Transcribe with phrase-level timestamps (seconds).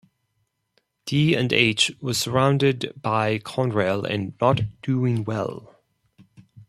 [1.05, 5.75] D and H was surrounded by Conrail and not doing well.